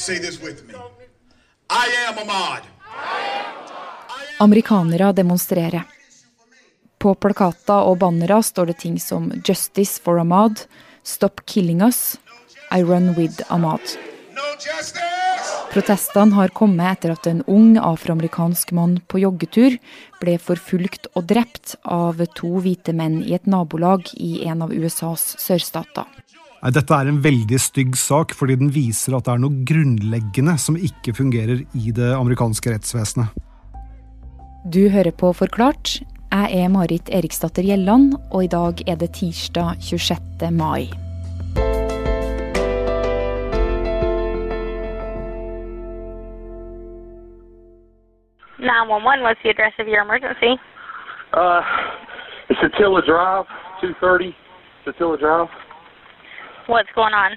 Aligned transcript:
Say 0.00 0.18
this 0.18 0.40
with 0.42 0.66
me. 0.66 0.74
I 1.68 1.86
am 2.08 2.18
Ahmad. 2.18 2.62
Amerikanere 4.38 5.12
demonstrerer. 5.12 5.82
På 6.98 7.14
plakater 7.14 7.84
og 7.84 7.98
bannere 8.00 8.38
står 8.42 8.66
det 8.66 8.78
ting 8.80 8.96
som 9.00 9.32
'Justice 9.32 10.00
for 10.00 10.16
Ahmad', 10.16 10.64
'Stop 11.04 11.44
killing 11.46 11.82
us', 11.82 12.16
'I 12.70 12.82
run 12.82 13.14
with 13.14 13.42
Ahmad'. 13.52 13.98
Protestene 15.72 16.32
har 16.32 16.48
kommet 16.48 16.92
etter 16.92 17.12
at 17.12 17.26
en 17.26 17.44
ung 17.46 17.76
afroamerikansk 17.76 18.72
mann 18.72 19.00
på 19.06 19.20
joggetur 19.20 19.76
ble 20.20 20.38
forfulgt 20.38 21.06
og 21.14 21.26
drept 21.26 21.76
av 21.84 22.24
to 22.34 22.56
hvite 22.60 22.92
menn 22.92 23.22
i 23.22 23.34
et 23.34 23.46
nabolag 23.46 24.08
i 24.16 24.46
en 24.48 24.62
av 24.62 24.72
USAs 24.72 25.36
sørstater. 25.38 26.08
Nei, 26.60 26.74
Dette 26.76 26.92
er 26.92 27.08
en 27.08 27.22
veldig 27.24 27.56
stygg 27.56 27.94
sak, 27.96 28.34
fordi 28.36 28.58
den 28.60 28.68
viser 28.74 29.14
at 29.16 29.24
det 29.24 29.32
er 29.32 29.40
noe 29.40 29.62
grunnleggende 29.64 30.58
som 30.60 30.76
ikke 30.76 31.14
fungerer 31.16 31.62
i 31.72 31.92
det 31.96 32.10
amerikanske 32.12 32.74
rettsvesenet. 32.74 33.32
Du 34.68 34.90
hører 34.92 35.14
på 35.16 35.32
Forklart. 35.32 36.02
Jeg 36.30 36.58
er 36.60 36.68
Marit 36.68 37.08
Eriksdatter 37.08 37.64
Gjelland, 37.64 38.12
og 38.28 38.44
i 38.44 38.50
dag 38.52 38.82
er 38.84 38.98
det 39.00 39.08
tirsdag 39.16 39.80
26. 39.80 40.50
mai. 40.52 40.92
Nine 48.60 48.86
one 48.92 49.02
one. 49.08 49.24
What's 49.24 49.40
the 49.42 49.48
address 49.48 49.72
of 49.80 49.88
your 49.88 50.02
emergency? 50.02 50.60
Uh, 51.32 51.62
it's 52.52 52.60
Attila 52.60 53.00
Drive, 53.00 53.48
230 53.80 54.36
Attila 54.86 55.16
Drive. 55.16 55.48
What's 56.70 56.92
going 56.94 57.14
on? 57.14 57.30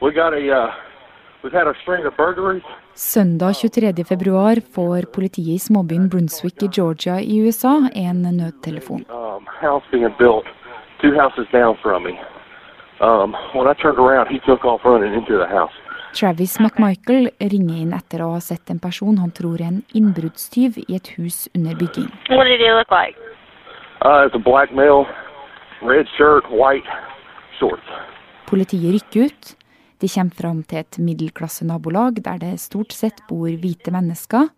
We 0.00 0.14
got 0.14 0.32
a, 0.32 0.42
uh, 0.60 0.70
we've 1.42 1.52
had 1.52 1.66
a 1.66 1.74
string 1.82 2.06
of 2.06 2.16
burglaries. 2.16 2.62
Søndag 2.94 3.52
23. 3.54 4.04
februar 4.04 4.56
får 4.74 5.02
politiet 5.14 5.48
i 5.48 5.58
småbyen 5.58 6.08
Brunswick 6.08 6.62
i 6.62 6.68
Georgia 6.72 7.20
i 7.20 7.40
USA 7.40 7.90
en 7.94 8.22
nødtelefon. 8.22 9.04
Um, 9.10 9.46
house 9.60 9.84
being 9.92 10.14
built 10.18 10.46
two 11.02 11.12
houses 11.20 11.46
down 11.52 11.76
from 11.82 12.02
me. 12.02 12.14
Um, 13.00 13.36
when 13.54 13.66
I 13.72 13.74
turned 13.82 13.98
around, 13.98 14.26
he 14.34 14.38
took 14.38 14.64
off 14.64 14.80
running 14.84 15.12
into 15.14 15.36
the 15.38 15.48
house. 15.56 15.74
Travis 16.14 16.58
McMichael 16.58 17.28
ringer 17.38 17.76
inn 17.82 17.92
etter 17.92 18.22
å 18.24 18.30
ha 18.32 18.40
sett 18.40 18.70
en 18.70 18.78
person 18.78 19.18
han 19.18 19.30
tror 19.30 19.60
er 19.60 19.68
en 19.68 19.82
innbruddstyv 19.92 20.78
i 20.88 20.96
et 20.96 21.12
hus 21.18 21.48
under 21.54 21.74
bygging. 21.74 22.08
What 22.30 22.44
did 22.44 22.60
he 22.60 22.72
look 22.72 22.90
like? 22.90 23.16
Uh, 24.00 24.24
it's 24.24 24.34
a 24.34 24.44
black 24.50 24.72
male, 24.72 25.04
red 25.82 26.06
shirt, 26.16 26.44
white 26.50 26.88
shorts. 27.58 27.90
Politiet 28.50 28.96
rykker 28.96 29.28
ut. 29.30 29.56
De 30.00 30.08
kommer 30.08 30.34
fram 30.34 30.62
til 30.66 30.80
et 30.80 30.98
middelklassenabolag 30.98 32.18
der 32.24 32.40
det 32.42 32.56
stort 32.58 32.90
sett 32.96 33.20
bor 33.28 33.46
hvite 33.46 33.92
mennesker. 33.94 34.48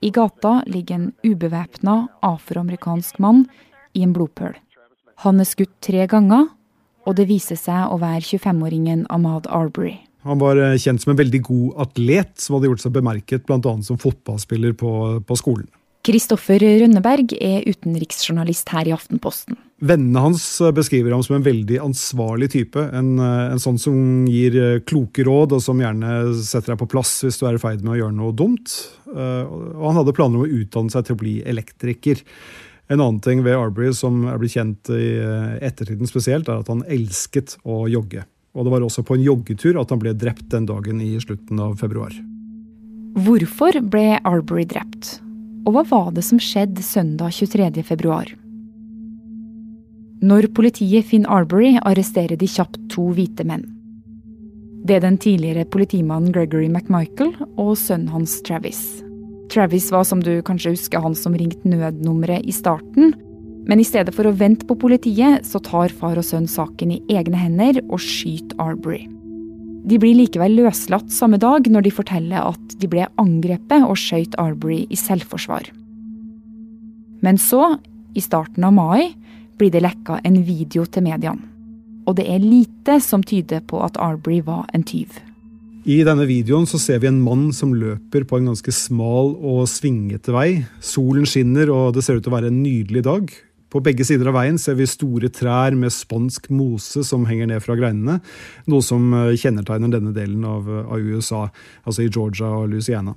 I 0.00 0.10
gata 0.14 0.62
ligger 0.70 0.94
en 0.96 1.08
ubevæpna 1.26 2.06
afroamerikansk 2.24 3.18
mann 3.20 3.44
i 3.92 4.04
en 4.06 4.14
blodpøl. 4.16 4.54
Han 5.26 5.42
er 5.42 5.48
skutt 5.50 5.74
tre 5.82 6.06
ganger, 6.08 6.46
og 7.04 7.16
det 7.18 7.26
viser 7.28 7.58
seg 7.58 7.90
å 7.90 7.98
være 8.00 8.22
25-åringen 8.22 9.04
Ahmad 9.10 9.48
Arbery. 9.50 9.98
Han 10.24 10.40
var 10.40 10.56
eh, 10.60 10.78
kjent 10.78 11.02
som 11.02 11.12
en 11.12 11.18
veldig 11.18 11.42
god 11.46 11.84
atlet, 11.84 12.32
som 12.40 12.56
hadde 12.56 12.70
gjort 12.70 12.84
seg 12.84 12.94
bemerket 12.94 13.46
bl.a. 13.48 13.74
som 13.84 14.00
fotballspiller 14.00 14.76
på, 14.78 14.92
på 15.26 15.38
skolen. 15.40 15.68
Kristoffer 16.06 16.62
Rønneberg 16.62 17.34
er 17.42 17.66
utenriksjournalist 17.68 18.70
her 18.72 18.88
i 18.88 18.94
Aftenposten. 18.94 19.58
Vennene 19.78 20.18
hans 20.18 20.42
eh, 20.60 20.72
beskriver 20.74 21.14
ham 21.14 21.22
som 21.22 21.36
en 21.36 21.44
veldig 21.44 21.78
ansvarlig 21.78 22.50
type. 22.50 22.82
En, 22.82 23.12
eh, 23.22 23.50
en 23.52 23.60
sånn 23.62 23.78
som 23.78 23.98
gir 24.26 24.56
eh, 24.58 24.80
kloke 24.82 25.22
råd, 25.26 25.54
og 25.54 25.62
som 25.62 25.78
gjerne 25.78 26.32
setter 26.42 26.74
deg 26.74 26.80
på 26.80 26.88
plass 26.96 27.12
hvis 27.22 27.38
du 27.38 27.44
er 27.46 27.58
i 27.58 27.62
ferd 27.62 27.84
med 27.84 27.94
å 27.94 27.98
gjøre 28.00 28.16
noe 28.18 28.34
dumt. 28.34 28.74
Og 29.08 29.84
han 29.86 29.96
hadde 29.96 30.14
planer 30.16 30.40
om 30.40 30.44
å 30.44 30.56
utdanne 30.60 30.92
seg 30.92 31.06
til 31.06 31.16
å 31.16 31.20
bli 31.20 31.36
elektriker. 31.48 32.24
En 32.90 32.98
annen 33.00 33.20
ting 33.24 33.40
ved 33.44 33.56
Arbery 33.56 33.92
som 33.96 34.26
er 34.28 34.40
blitt 34.40 34.56
kjent 34.56 34.90
i 34.92 35.06
ettertiden 35.64 36.08
spesielt, 36.08 36.48
er 36.48 36.60
at 36.60 36.68
han 36.72 36.82
elsket 36.88 37.56
å 37.64 37.86
jogge. 37.88 38.24
Og 38.56 38.66
det 38.66 38.72
var 38.74 38.84
også 38.84 39.04
på 39.06 39.16
en 39.16 39.24
joggetur 39.24 39.78
at 39.80 39.92
han 39.94 40.02
ble 40.02 40.12
drept 40.16 40.50
den 40.52 40.68
dagen 40.68 41.00
i 41.04 41.14
slutten 41.22 41.60
av 41.62 41.78
februar. 41.80 42.12
Hvorfor 43.24 43.80
ble 43.92 44.18
Arbery 44.28 44.66
drept? 44.68 45.18
Og 45.64 45.72
hva 45.76 45.86
var 45.88 46.12
det 46.16 46.26
som 46.26 46.40
skjedde 46.42 46.84
søndag 46.84 47.32
23. 47.38 47.70
februar? 47.88 48.32
Når 50.18 50.48
politiet 50.50 51.06
Finn 51.06 51.26
Arbery, 51.30 51.76
arresterer 51.86 52.34
de 52.38 52.46
kjapt 52.50 52.78
to 52.90 53.04
hvite 53.14 53.44
menn. 53.46 53.62
Det 54.82 54.96
er 54.96 55.04
den 55.04 55.18
tidligere 55.20 55.66
politimannen 55.70 56.32
Gregory 56.34 56.66
McMichael 56.66 57.36
og 57.54 57.76
sønnen 57.78 58.10
hans 58.10 58.40
Travis. 58.42 58.80
Travis 59.52 59.92
var, 59.94 60.02
som 60.08 60.18
du 60.24 60.40
kanskje 60.42 60.72
husker, 60.74 61.02
han 61.04 61.14
som 61.14 61.36
ringte 61.38 61.70
nødnummeret 61.70 62.48
i 62.50 62.54
starten. 62.54 63.14
Men 63.68 63.78
i 63.78 63.86
stedet 63.86 64.14
for 64.16 64.26
å 64.26 64.34
vente 64.34 64.66
på 64.66 64.78
politiet, 64.80 65.46
så 65.46 65.60
tar 65.62 65.94
far 65.94 66.18
og 66.18 66.26
sønn 66.26 66.48
saken 66.50 66.96
i 66.96 67.00
egne 67.14 67.38
hender 67.38 67.78
og 67.86 68.02
skyter 68.02 68.58
Arbery. 68.58 69.04
De 69.88 70.00
blir 70.02 70.18
likevel 70.18 70.58
løslatt 70.58 71.12
samme 71.14 71.38
dag 71.40 71.68
når 71.70 71.86
de 71.86 71.94
forteller 71.94 72.50
at 72.50 72.74
de 72.80 72.90
ble 72.90 73.06
angrepet 73.22 73.86
og 73.86 73.94
skjøt 74.00 74.34
Arbery 74.42 74.82
i 74.90 74.98
selvforsvar. 74.98 75.70
Men 77.22 77.38
så, 77.38 77.76
i 78.18 78.24
starten 78.24 78.66
av 78.66 78.74
mai, 78.74 79.14
blir 79.58 79.72
det 79.74 79.84
lekka 79.84 80.20
en 80.24 80.42
video 80.46 80.86
til 80.86 81.04
mediene. 81.06 81.42
Og 82.08 82.16
det 82.16 82.24
er 82.30 82.40
lite 82.40 82.98
som 83.04 83.22
tyder 83.26 83.60
på 83.68 83.82
at 83.84 83.98
Arbery 84.00 84.40
var 84.46 84.64
en 84.74 84.86
tyv. 84.86 85.18
I 85.88 86.02
denne 86.04 86.24
videoen 86.28 86.66
så 86.68 86.80
ser 86.80 87.02
vi 87.02 87.08
en 87.10 87.20
mann 87.24 87.50
som 87.56 87.74
løper 87.76 88.24
på 88.28 88.38
en 88.38 88.50
ganske 88.50 88.72
smal 88.74 89.34
og 89.36 89.68
svingete 89.70 90.32
vei. 90.34 90.48
Solen 90.84 91.28
skinner, 91.28 91.70
og 91.72 91.94
det 91.96 92.04
ser 92.04 92.18
ut 92.18 92.24
til 92.24 92.32
å 92.32 92.36
være 92.36 92.50
en 92.52 92.62
nydelig 92.64 93.04
dag. 93.06 93.30
På 93.68 93.82
begge 93.84 94.06
sider 94.08 94.30
av 94.30 94.38
veien 94.38 94.58
ser 94.60 94.78
vi 94.78 94.86
store 94.88 95.28
trær 95.34 95.76
med 95.76 95.92
spansk 95.92 96.48
mose 96.54 97.02
som 97.04 97.26
henger 97.28 97.50
ned 97.50 97.64
fra 97.64 97.76
greinene, 97.76 98.18
noe 98.70 98.84
som 98.84 99.12
eh, 99.12 99.34
kjennetegner 99.36 99.92
denne 99.92 100.14
delen 100.16 100.44
av, 100.48 100.68
USA, 100.98 101.46
altså 101.84 102.04
i 102.04 102.08
Georgia 102.08 102.48
og 102.62 102.70
Louisiana. 102.72 103.14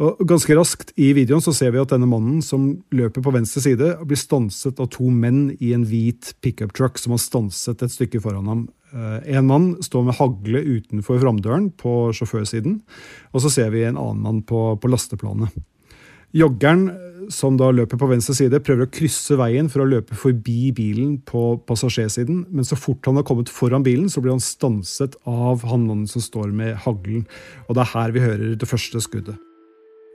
Og 0.00 0.22
ganske 0.24 0.54
raskt 0.56 0.94
i 0.96 1.10
videoen 1.16 1.42
så 1.44 1.52
ser 1.52 1.74
vi 1.74 1.80
at 1.82 1.90
denne 1.92 2.08
mannen 2.08 2.38
som 2.44 2.70
løper 2.94 3.24
på 3.24 3.34
venstre 3.34 3.60
side, 3.66 3.90
blir 4.06 4.20
stanset 4.20 4.80
av 4.80 4.88
to 4.94 5.10
menn 5.12 5.50
i 5.58 5.74
en 5.76 5.84
hvit 5.88 6.32
pickup 6.40 6.72
truck 6.76 7.00
som 7.00 7.12
har 7.16 7.20
stanset 7.20 7.82
et 7.84 7.92
stykke 7.92 8.22
foran 8.24 8.48
ham. 8.48 8.62
Eh, 8.94 9.36
En 9.36 9.50
mann 9.50 9.74
står 9.82 10.06
med 10.06 10.18
hagle 10.22 10.62
utenfor 10.64 11.20
framdøren 11.20 11.70
på 11.76 12.14
sjåførsiden, 12.16 12.80
og 13.34 13.44
så 13.44 13.52
ser 13.52 13.74
vi 13.74 13.84
en 13.84 13.98
annen 13.98 14.22
mann 14.22 14.40
på, 14.46 14.78
på 14.80 14.90
lasteplanet. 14.90 15.52
Joggeren, 16.36 16.90
som 17.30 17.56
da 17.58 17.70
løper 17.74 17.98
på 17.98 18.08
venstre 18.10 18.34
side, 18.38 18.60
prøver 18.62 18.86
å 18.86 18.90
krysse 18.90 19.34
veien 19.38 19.68
for 19.70 19.82
å 19.82 19.88
løpe 19.88 20.16
forbi 20.18 20.70
bilen 20.74 21.16
på 21.26 21.58
passasjersiden, 21.66 22.44
men 22.50 22.66
så 22.66 22.78
fort 22.78 23.06
han 23.06 23.18
har 23.18 23.26
kommet 23.26 23.50
foran 23.50 23.84
bilen, 23.86 24.08
så 24.10 24.22
blir 24.22 24.34
han 24.34 24.42
stanset 24.42 25.16
av 25.30 25.64
han 25.66 25.86
mannen 25.88 26.10
som 26.10 26.22
står 26.22 26.50
med 26.54 26.78
haglen. 26.86 27.26
Og 27.66 27.74
det 27.74 27.84
er 27.84 27.94
her 27.94 28.14
vi 28.14 28.24
hører 28.24 28.54
det 28.58 28.70
første 28.70 29.02
skuddet. 29.02 29.38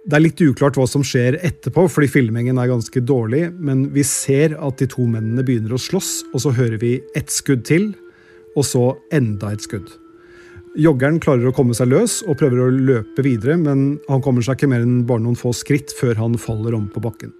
Det 0.05 0.19
er 0.19 0.21
litt 0.21 0.41
uklart 0.43 0.77
hva 0.77 0.85
som 0.87 1.03
skjer 1.03 1.39
etterpå, 1.41 1.87
fordi 1.89 2.11
filmingen 2.13 2.59
er 2.61 2.69
ganske 2.69 3.01
dårlig, 3.01 3.47
men 3.57 3.87
vi 3.95 4.05
ser 4.05 4.53
at 4.61 4.79
de 4.79 4.87
to 4.91 5.07
mennene 5.09 5.43
begynner 5.43 5.75
å 5.75 5.81
slåss, 5.81 6.29
og 6.31 6.45
så 6.45 6.53
hører 6.55 6.77
vi 6.83 6.99
ett 7.17 7.33
skudd 7.33 7.65
til, 7.67 7.89
og 8.55 8.67
så 8.69 8.91
enda 9.15 9.51
et 9.55 9.65
skudd. 9.65 9.89
Joggeren 10.75 11.21
klarer 11.23 11.47
å 11.47 11.53
komme 11.55 11.75
seg 11.77 11.87
løs 11.87 12.17
og 12.27 12.35
prøver 12.41 12.65
å 12.65 12.71
løpe 12.73 13.23
videre, 13.23 13.55
men 13.55 13.95
han 14.09 14.23
kommer 14.23 14.43
seg 14.43 14.57
ikke 14.57 14.67
mer 14.73 14.83
enn 14.83 15.05
bare 15.07 15.23
noen 15.23 15.37
få 15.39 15.53
skritt 15.55 15.93
før 15.95 16.19
han 16.19 16.35
faller 16.41 16.75
om 16.75 16.89
på 16.91 17.03
bakken. 17.03 17.31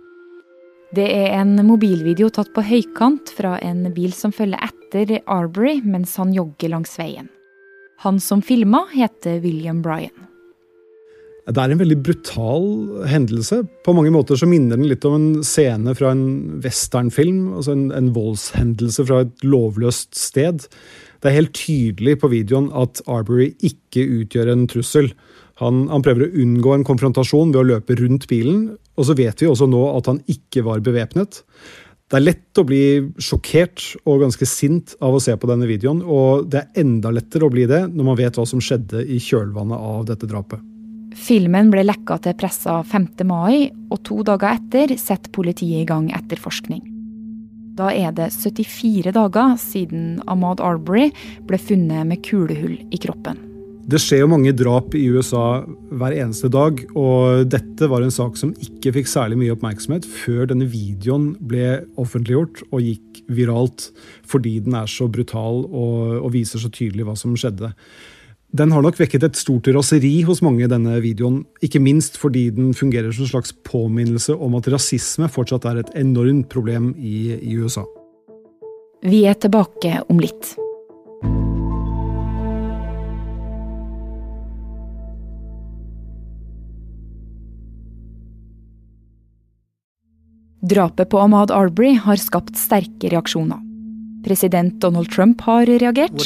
Det 0.96 1.08
er 1.12 1.34
en 1.42 1.58
mobilvideo 1.68 2.30
tatt 2.32 2.54
på 2.56 2.64
høykant 2.64 3.34
fra 3.36 3.58
en 3.60 3.90
bil 3.96 4.14
som 4.16 4.32
følger 4.32 4.62
etter 4.64 5.18
Arbery 5.28 5.82
mens 5.84 6.16
han 6.22 6.32
jogger 6.32 6.72
langs 6.72 6.96
veien. 6.96 7.28
Han 8.06 8.22
som 8.24 8.44
filma, 8.46 8.86
heter 8.94 9.42
William 9.44 9.82
Bryan. 9.84 10.35
Det 11.46 11.62
er 11.62 11.70
en 11.70 11.78
veldig 11.78 12.00
brutal 12.02 12.64
hendelse. 13.06 13.60
På 13.86 13.94
mange 13.94 14.10
måter 14.14 14.40
så 14.40 14.48
minner 14.50 14.80
den 14.80 14.88
litt 14.90 15.06
om 15.06 15.18
en 15.20 15.44
scene 15.46 15.94
fra 15.98 16.10
en 16.16 16.58
westernfilm. 16.64 17.52
Altså 17.60 17.76
en, 17.76 17.86
en 17.94 18.10
voldshendelse 18.16 19.06
fra 19.06 19.22
et 19.28 19.46
lovløst 19.46 20.18
sted. 20.18 20.66
Det 21.22 21.30
er 21.30 21.38
helt 21.38 21.54
tydelig 21.54 22.18
på 22.24 22.32
videoen 22.34 22.72
at 22.74 23.04
Arbery 23.06 23.52
ikke 23.62 24.08
utgjør 24.24 24.52
en 24.56 24.66
trussel. 24.74 25.12
Han, 25.62 25.86
han 25.94 26.04
prøver 26.06 26.26
å 26.26 26.44
unngå 26.44 26.74
en 26.76 26.88
konfrontasjon 26.88 27.54
ved 27.54 27.62
å 27.62 27.70
løpe 27.76 27.96
rundt 28.02 28.26
bilen, 28.32 28.68
og 28.98 29.08
så 29.08 29.16
vet 29.16 29.40
vi 29.40 29.48
også 29.48 29.70
nå 29.70 29.86
at 29.94 30.10
han 30.12 30.20
ikke 30.32 30.66
var 30.66 30.84
bevæpnet. 30.84 31.44
Det 32.10 32.20
er 32.20 32.26
lett 32.26 32.62
å 32.62 32.66
bli 32.68 32.84
sjokkert 33.22 33.86
og 34.04 34.26
ganske 34.26 34.50
sint 34.50 34.98
av 34.98 35.16
å 35.16 35.22
se 35.24 35.34
på 35.38 35.50
denne 35.50 35.70
videoen, 35.70 36.02
og 36.02 36.50
det 36.50 36.62
er 36.62 36.86
enda 36.86 37.14
lettere 37.14 37.48
å 37.48 37.54
bli 37.54 37.70
det 37.70 37.86
når 37.88 38.10
man 38.10 38.20
vet 38.20 38.38
hva 38.38 38.46
som 38.50 38.62
skjedde 38.62 39.06
i 39.06 39.22
kjølvannet 39.22 39.94
av 39.94 40.08
dette 40.10 40.30
drapet. 40.30 40.75
Filmen 41.16 41.70
ble 41.72 41.86
lekka 41.86 42.18
til 42.26 42.36
pressa 42.36 42.82
5. 42.84 43.24
mai, 43.28 43.72
og 43.88 44.02
to 44.04 44.20
dager 44.28 44.58
etter 44.58 44.98
setter 45.00 45.32
politiet 45.32 45.86
i 45.86 45.88
gang 45.88 46.10
etterforskning. 46.14 46.84
Da 47.76 47.90
er 47.92 48.12
det 48.16 48.30
74 48.36 49.14
dager 49.16 49.56
siden 49.60 50.22
Ahmad 50.32 50.62
Arbery 50.64 51.10
ble 51.48 51.60
funnet 51.60 52.08
med 52.08 52.22
kulehull 52.24 52.78
i 52.92 53.00
kroppen. 53.00 53.40
Det 53.86 54.00
skjer 54.02 54.24
jo 54.24 54.30
mange 54.32 54.50
drap 54.58 54.96
i 54.98 55.04
USA 55.14 55.62
hver 55.94 56.16
eneste 56.16 56.50
dag, 56.50 56.80
og 56.98 57.46
dette 57.54 57.90
var 57.92 58.02
en 58.02 58.14
sak 58.14 58.40
som 58.40 58.56
ikke 58.58 58.96
fikk 58.96 59.12
særlig 59.12 59.38
mye 59.44 59.54
oppmerksomhet 59.54 60.08
før 60.10 60.50
denne 60.50 60.66
videoen 60.72 61.36
ble 61.38 61.84
offentliggjort 62.02 62.64
og 62.72 62.82
gikk 62.82 63.22
viralt, 63.30 63.92
fordi 64.26 64.58
den 64.66 64.76
er 64.80 64.90
så 64.90 65.06
brutal 65.12 65.68
og, 65.70 66.18
og 66.24 66.34
viser 66.34 66.64
så 66.64 66.72
tydelig 66.74 67.06
hva 67.06 67.14
som 67.20 67.38
skjedde. 67.38 67.72
Den 68.56 68.72
har 68.72 68.84
nok 68.86 68.96
vekket 68.96 69.24
et 69.26 69.36
stort 69.36 69.68
raseri 69.76 70.22
hos 70.24 70.40
mange, 70.46 70.68
denne 70.72 70.94
videoen, 71.04 71.42
ikke 71.66 71.82
minst 71.84 72.16
fordi 72.22 72.46
den 72.56 72.70
fungerer 72.78 73.12
som 73.12 73.26
en 73.26 73.32
slags 73.34 73.52
påminnelse 73.68 74.32
om 74.32 74.54
at 74.56 74.70
rasisme 74.72 75.28
fortsatt 75.28 75.66
er 75.68 75.82
et 75.82 75.90
enormt 76.00 76.48
problem 76.54 76.94
i, 76.96 77.34
i 77.36 77.58
USA. 77.60 77.84
Vi 79.04 79.26
er 79.28 79.36
tilbake 79.44 79.98
om 80.08 80.22
litt. 80.24 80.54
Drapet 90.66 91.12
på 91.12 91.20
Ahmad 91.20 91.52
Arbery 91.52 91.98
har 92.08 92.24
skapt 92.24 92.56
sterke 92.58 93.12
reaksjoner. 93.12 93.60
President 94.26 94.80
Donald 94.82 95.12
Trump 95.12 95.44
har 95.46 95.68
reagert. 95.68 96.24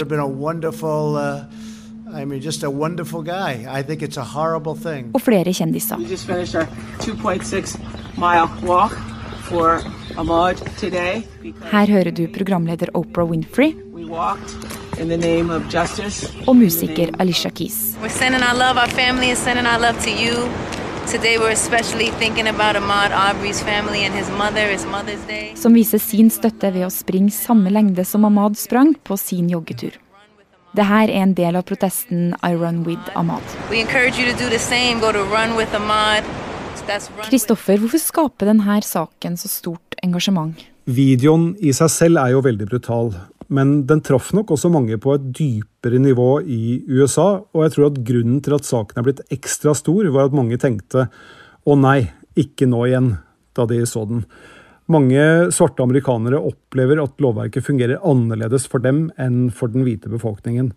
I 2.13 2.25
mean, 2.25 2.41
just 2.41 2.63
a 2.63 2.69
wonderful 2.69 3.21
guy. 3.21 3.65
I 3.69 3.83
think 3.83 4.01
it's 4.01 4.17
a 4.17 4.23
horrible 4.23 4.75
thing. 4.75 5.11
Og 5.13 5.21
flere 5.21 5.53
kjendiser. 5.53 5.97
We 5.97 6.05
just 6.09 6.25
finished 6.27 6.55
our 6.55 6.67
2.6 6.99 7.77
mile 8.17 8.49
walk 8.63 8.91
for 9.49 9.81
Ahmad 10.17 10.57
today. 10.79 11.23
Her 11.71 11.85
hører 11.85 12.11
du 12.11 12.27
programleder 12.27 12.89
Oprah 12.93 13.27
Winfrey 13.29 13.73
We 13.93 14.05
walked 14.05 14.55
in 14.99 15.07
the 15.09 15.17
name 15.17 15.49
of 15.55 15.63
justice. 15.73 16.27
og 16.47 16.55
musiker 16.55 17.09
Alicia 17.19 17.49
Keys. 17.49 17.95
We're 18.01 18.09
sending 18.09 18.41
our 18.43 18.57
love, 18.57 18.77
our 18.77 18.89
family 18.89 19.31
is 19.31 19.37
sending 19.37 19.65
our 19.67 19.79
love 19.79 19.97
to 20.03 20.09
you. 20.09 20.49
Today 21.07 21.37
we're 21.39 21.51
especially 21.53 22.09
thinking 22.19 22.47
about 22.47 22.75
Ahmad 22.75 23.11
Aubrey's 23.11 23.61
family 23.61 24.05
and 24.05 24.13
his 24.13 24.29
mother. 24.37 24.65
It's 24.73 24.85
Mother's 24.85 25.23
Day. 25.27 25.53
Som 25.55 25.73
viser 25.73 25.97
sin 25.97 26.29
støtte 26.29 26.69
ved 26.73 26.85
å 26.85 26.89
springe 26.93 27.31
samme 27.31 27.69
lengde 27.69 28.05
som 28.05 28.25
Ahmad 28.25 28.57
sprang 28.57 28.93
på 29.03 29.17
sin 29.17 29.49
joggetur. 29.49 29.91
Dette 30.77 31.01
er 31.01 31.09
en 31.17 31.33
del 31.33 31.55
av 31.57 31.65
protesten 31.65 32.35
I 32.45 32.53
Run 32.53 32.83
With 32.85 33.17
Ahmad. 33.17 33.41
We 33.71 33.81
encourage 33.81 34.19
you 34.21 34.29
to 34.29 34.37
do 34.37 34.49
the 34.49 34.59
same. 34.59 34.99
Go 35.01 35.11
to 35.11 35.23
Run 35.25 35.55
with 35.57 35.73
Ahmad. 35.73 36.23
That's 36.89 37.09
run 37.13 37.29
Kristoffer, 37.29 37.77
hvorfor 37.77 38.01
skaper 38.01 38.49
denne 38.49 38.79
saken 38.81 39.35
så 39.37 39.49
stort 39.49 39.97
engasjement? 40.01 40.57
Videoen 40.89 41.51
i 41.61 41.73
seg 41.75 41.89
selv 41.93 42.21
er 42.21 42.33
jo 42.33 42.41
veldig 42.41 42.65
brutal, 42.69 43.11
men 43.53 43.83
den 43.89 44.01
traff 44.01 44.31
nok 44.33 44.55
også 44.55 44.71
mange 44.73 44.97
på 44.97 45.13
et 45.13 45.27
dypere 45.37 45.99
nivå 46.01 46.29
i 46.41 46.79
USA, 46.89 47.43
og 47.53 47.65
jeg 47.65 47.75
tror 47.75 47.89
at 47.91 47.99
grunnen 48.07 48.39
til 48.41 48.57
at 48.57 48.65
saken 48.65 48.97
er 48.97 49.05
blitt 49.05 49.21
ekstra 49.29 49.75
stor, 49.77 50.09
var 50.09 50.31
at 50.31 50.37
mange 50.37 50.57
tenkte 50.57 51.05
å 51.65 51.77
nei, 51.77 52.09
ikke 52.33 52.65
nå 52.69 52.87
igjen, 52.87 53.11
da 53.53 53.67
de 53.69 53.83
så 53.89 54.05
den. 54.09 54.23
Mange 54.89 55.23
svarte 55.53 55.85
amerikanere 55.85 56.41
opplever 56.41 57.01
at 57.03 57.19
lovverket 57.21 57.65
fungerer 57.65 58.01
annerledes 58.01 58.65
for 58.69 58.81
dem 58.81 59.07
enn 59.21 59.49
for 59.53 59.69
den 59.69 59.85
hvite 59.85 60.09
befolkningen. 60.09 60.71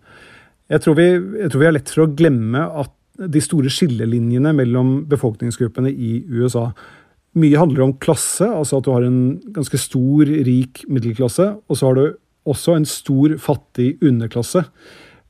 Jeg 0.69 0.83
tror 0.83 0.97
vi, 0.99 1.07
jeg 1.41 1.49
tror 1.49 1.63
vi 1.63 1.69
har 1.69 1.75
lett 1.75 1.89
for 1.89 2.05
å 2.05 2.11
glemme 2.13 2.61
at 2.83 2.93
de 3.33 3.41
store 3.43 3.69
skillelinjene 3.73 4.53
mellom 4.57 5.03
befolkningsgruppene 5.09 5.91
i 5.91 6.19
USA 6.29 6.71
mye 7.39 7.57
handler 7.57 7.87
om 7.87 7.95
klasse, 8.01 8.45
altså 8.45 8.77
at 8.77 8.85
du 8.85 8.91
har 8.93 9.05
en 9.07 9.21
ganske 9.55 9.79
stor, 9.81 10.29
rik 10.45 10.83
middelklasse, 10.85 11.47
og 11.65 11.79
så 11.79 11.89
har 11.89 11.97
du 11.97 12.03
også 12.49 12.75
en 12.77 12.85
stor, 12.89 13.33
fattig 13.41 13.95
underklasse. 14.05 14.61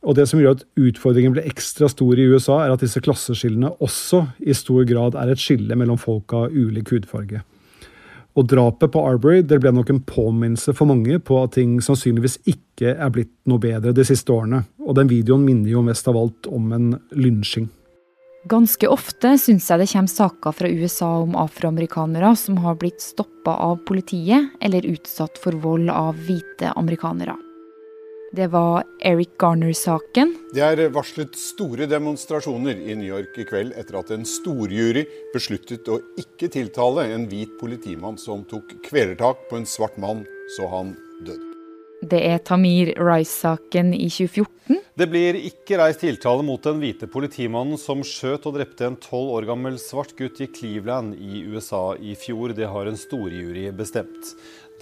Og 0.03 0.15
Det 0.15 0.27
som 0.27 0.41
gjør 0.41 0.57
at 0.57 0.65
utfordringen 0.75 1.31
blir 1.31 1.47
ekstra 1.47 1.87
stor 1.87 2.19
i 2.19 2.27
USA, 2.27 2.65
er 2.65 2.73
at 2.73 2.83
disse 2.83 2.99
klasseskillene 2.99 3.71
også 3.79 4.25
i 4.43 4.55
stor 4.57 4.83
grad 4.89 5.15
er 5.15 5.31
et 5.31 5.39
skille 5.39 5.77
mellom 5.79 5.97
folk 5.97 6.33
av 6.35 6.51
ulik 6.51 6.91
hudfarge. 6.91 7.39
Og 8.33 8.47
drapet 8.49 8.89
på 8.93 9.03
Arbery 9.05 9.43
det 9.45 9.59
ble 9.61 9.73
nok 9.75 9.91
en 9.93 10.01
påminnelse 10.01 10.73
for 10.73 10.89
mange 10.89 11.19
på 11.21 11.37
at 11.43 11.53
ting 11.59 11.77
sannsynligvis 11.85 12.39
ikke 12.49 12.95
er 12.95 13.13
blitt 13.13 13.33
noe 13.49 13.61
bedre 13.61 13.93
de 13.93 14.05
siste 14.07 14.33
årene. 14.33 14.63
Og 14.81 14.97
den 14.97 15.11
videoen 15.11 15.45
minner 15.45 15.69
jo 15.69 15.85
mest 15.85 16.09
av 16.09 16.17
alt 16.17 16.49
om 16.49 16.73
en 16.73 16.91
lynsjing. 17.13 17.69
Ganske 18.49 18.89
ofte 18.91 19.37
syns 19.39 19.69
jeg 19.69 19.79
det 19.79 19.87
kommer 19.93 20.11
saker 20.11 20.55
fra 20.57 20.67
USA 20.67 21.13
om 21.21 21.37
afroamerikanere 21.39 22.33
som 22.35 22.57
har 22.65 22.75
blitt 22.81 22.99
stoppa 22.99 23.55
av 23.69 23.79
politiet 23.87 24.57
eller 24.59 24.89
utsatt 24.89 25.39
for 25.39 25.55
vold 25.63 25.93
av 25.93 26.17
hvite 26.27 26.73
amerikanere. 26.75 27.37
Det 28.35 28.47
var 28.47 28.83
Eric 29.05 29.29
Garner-saken, 29.37 30.31
Det 30.55 30.61
er 30.65 30.89
varslet 30.89 31.35
store 31.37 31.85
demonstrasjoner 31.85 32.79
i 32.81 32.95
New 32.97 33.05
York 33.05 33.37
i 33.37 33.45
kveld 33.45 33.75
etter 33.77 33.99
at 33.99 34.09
en 34.09 34.25
storjury 34.25 35.03
besluttet 35.35 35.85
å 35.85 35.99
ikke 36.17 36.49
tiltale 36.49 37.05
en 37.13 37.27
hvit 37.29 37.53
politimann 37.59 38.17
som 38.17 38.41
tok 38.49 38.73
kvelertak 38.89 39.45
på 39.51 39.59
en 39.61 39.69
svart 39.69 40.01
mann 40.01 40.25
så 40.57 40.65
han 40.71 40.95
døde. 41.21 41.51
det 42.01 42.19
er 42.25 42.41
Tamir 42.41 42.95
Rice-saken 42.97 43.93
i 43.93 44.09
2014, 44.09 44.81
Det 44.97 45.07
blir 45.09 45.37
ikke 45.37 45.77
reist 45.79 46.01
tiltale 46.01 46.43
mot 46.45 46.61
den 46.61 46.81
hvite 46.81 47.07
politimannen 47.09 47.77
som 47.81 48.01
skjøt 48.01 48.45
og 48.49 48.57
drepte 48.57 48.85
en 48.85 48.97
tolv 49.01 49.31
år 49.37 49.47
gammel 49.49 49.77
svart 49.81 50.17
gutt 50.17 50.41
i 50.41 50.49
Cleveland 50.49 51.15
i 51.17 51.45
USA 51.49 51.95
i 51.97 52.13
fjor. 52.17 52.53
Det 52.53 52.67
har 52.69 52.89
en 52.89 52.99
storjury 52.99 53.69
bestemt. 53.73 54.33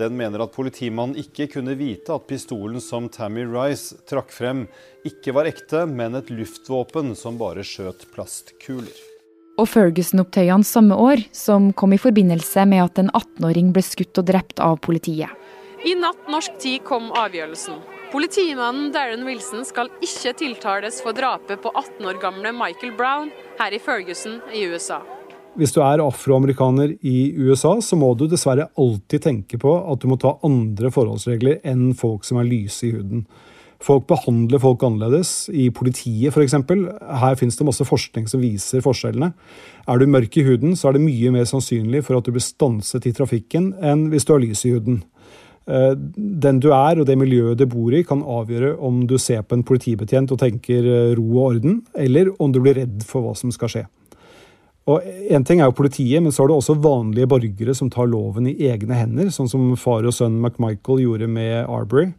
Den 0.01 0.15
mener 0.17 0.41
at 0.41 0.55
politimannen 0.55 1.19
ikke 1.21 1.45
kunne 1.51 1.75
vite 1.77 2.15
at 2.15 2.25
pistolen 2.29 2.81
som 2.81 3.05
Tammy 3.13 3.43
Rice 3.45 3.99
trakk 4.09 4.33
frem, 4.33 4.63
ikke 5.05 5.35
var 5.37 5.49
ekte, 5.49 5.83
men 5.85 6.17
et 6.17 6.31
luftvåpen 6.33 7.13
som 7.17 7.37
bare 7.37 7.65
skjøt 7.65 8.07
plastkuler. 8.15 8.97
og 9.61 9.67
Ferguson-opptøyene 9.69 10.65
samme 10.65 10.95
år, 10.97 11.21
som 11.37 11.69
kom 11.77 11.93
i 11.93 11.99
forbindelse 12.01 12.63
med 12.65 12.81
at 12.81 12.97
en 12.97 13.11
18-åring 13.13 13.69
ble 13.75 13.83
skutt 13.85 14.17
og 14.17 14.25
drept 14.31 14.63
av 14.63 14.79
politiet. 14.81 15.29
I 15.85 15.93
natt 15.97 16.29
norsk 16.29 16.57
tid 16.61 16.81
kom 16.87 17.11
avgjørelsen. 17.17 17.77
Politimannen 18.11 18.89
Darren 18.93 19.25
Wilson 19.27 19.61
skal 19.67 19.91
ikke 20.01 20.33
tiltales 20.41 20.97
for 21.05 21.13
drapet 21.13 21.61
på 21.61 21.69
18 21.75 22.09
år 22.09 22.17
gamle 22.23 22.51
Michael 22.57 22.95
Brown 22.97 23.29
her 23.59 23.73
i 23.73 23.81
Ferguson 23.81 24.41
i 24.53 24.65
USA. 24.65 25.03
Hvis 25.59 25.73
du 25.75 25.81
er 25.83 25.99
afroamerikaner 25.99 26.93
i 27.03 27.33
USA, 27.35 27.73
så 27.83 27.97
må 27.99 28.13
du 28.15 28.23
dessverre 28.31 28.69
alltid 28.79 29.25
tenke 29.25 29.59
på 29.59 29.73
at 29.91 29.99
du 29.99 30.07
må 30.07 30.15
ta 30.19 30.37
andre 30.47 30.91
forholdsregler 30.95 31.59
enn 31.67 31.89
folk 31.97 32.23
som 32.23 32.39
er 32.39 32.47
lyse 32.47 32.87
i 32.87 32.93
huden. 32.95 33.25
Folk 33.81 34.05
behandler 34.07 34.61
folk 34.61 34.83
annerledes. 34.85 35.49
I 35.49 35.67
politiet 35.73 36.31
f.eks. 36.31 36.55
Her 36.55 37.37
finnes 37.39 37.57
det 37.57 37.67
masse 37.67 37.87
forskning 37.87 38.29
som 38.31 38.43
viser 38.43 38.83
forskjellene. 38.85 39.33
Er 39.89 39.99
du 39.99 40.07
mørk 40.07 40.37
i 40.37 40.45
huden, 40.47 40.77
så 40.77 40.89
er 40.89 40.95
det 40.95 41.03
mye 41.03 41.33
mer 41.33 41.49
sannsynlig 41.49 42.05
for 42.05 42.19
at 42.19 42.27
du 42.27 42.35
blir 42.35 42.45
stanset 42.45 43.09
i 43.09 43.15
trafikken 43.17 43.73
enn 43.81 44.07
hvis 44.13 44.27
du 44.27 44.35
har 44.35 44.43
lys 44.43 44.63
i 44.69 44.75
huden. 44.77 45.01
Eh, 45.67 45.95
Den 45.97 46.61
du 46.61 46.71
er 46.71 47.01
og 47.01 47.07
det 47.09 47.17
miljøet 47.19 47.59
du 47.59 47.65
bor 47.67 47.91
i, 47.91 48.05
kan 48.07 48.23
avgjøre 48.23 48.77
om 48.79 49.03
du 49.09 49.17
ser 49.19 49.43
på 49.43 49.57
en 49.57 49.65
politibetjent 49.67 50.31
og 50.31 50.39
tenker 50.45 50.85
eh, 50.85 51.15
ro 51.17 51.27
og 51.33 51.47
orden, 51.49 51.81
eller 51.97 52.31
om 52.39 52.53
du 52.53 52.61
blir 52.61 52.79
redd 52.85 53.01
for 53.03 53.25
hva 53.25 53.35
som 53.35 53.51
skal 53.51 53.73
skje. 53.73 53.89
Og 54.89 55.03
Én 55.31 55.45
ting 55.45 55.61
er 55.61 55.69
jo 55.69 55.77
politiet, 55.77 56.23
men 56.23 56.33
så 56.33 56.43
er 56.43 56.51
det 56.51 56.57
også 56.57 56.79
vanlige 56.81 57.29
borgere 57.29 57.75
som 57.77 57.91
tar 57.93 58.09
loven 58.09 58.49
i 58.49 58.55
egne 58.71 58.97
hender, 58.97 59.29
sånn 59.33 59.49
som 59.51 59.75
far 59.77 60.07
og 60.07 60.15
sønn 60.15 60.39
McMichael 60.41 61.03
gjorde 61.03 61.29
med 61.29 61.69
Arbery. 61.69 62.09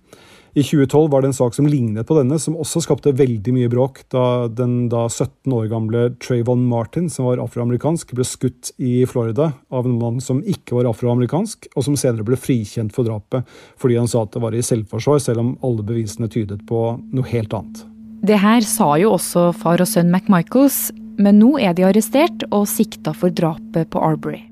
I 0.53 0.61
2012 0.61 1.07
var 1.09 1.23
det 1.25 1.31
en 1.31 1.37
sak 1.37 1.55
som 1.57 1.67
lignet 1.67 2.05
på 2.05 2.17
denne, 2.19 2.37
som 2.37 2.59
også 2.61 2.83
skapte 2.85 3.15
veldig 3.17 3.55
mye 3.57 3.71
bråk 3.73 4.03
da 4.13 4.51
den 4.53 4.91
da 4.93 5.07
17 5.09 5.49
år 5.57 5.71
gamle 5.71 6.03
Trayvon 6.21 6.67
Martin, 6.69 7.09
som 7.09 7.25
var 7.31 7.41
afroamerikansk, 7.41 8.13
ble 8.13 8.27
skutt 8.29 8.75
i 8.77 9.07
Florida 9.09 9.55
av 9.73 9.89
en 9.89 9.97
mann 9.97 10.21
som 10.21 10.43
ikke 10.45 10.77
var 10.77 10.91
afroamerikansk, 10.91 11.71
og 11.73 11.87
som 11.89 11.97
senere 11.97 12.27
ble 12.29 12.37
frikjent 12.37 12.93
for 12.93 13.09
drapet 13.09 13.49
fordi 13.81 13.97
han 13.97 14.11
sa 14.11 14.27
at 14.27 14.37
det 14.37 14.45
var 14.45 14.53
i 14.53 14.61
selvforsvar, 14.65 15.25
selv 15.25 15.41
om 15.41 15.55
alle 15.65 15.87
bevisene 15.89 16.29
tydet 16.29 16.61
på 16.69 16.85
noe 17.01 17.33
helt 17.33 17.57
annet. 17.57 17.87
Det 18.23 18.37
her 18.39 18.61
sa 18.69 18.93
jo 19.01 19.17
også 19.17 19.49
far 19.57 19.81
og 19.83 19.89
sønn 19.89 20.13
McMichaels, 20.13 20.93
men 21.23 21.39
nå 21.39 21.55
er 21.63 21.77
de 21.77 21.87
arrestert 21.87 22.45
og 22.51 22.67
sikta 22.71 23.15
for 23.17 23.35
drapet 23.35 23.91
på 23.93 24.03
Arbery. 24.03 24.43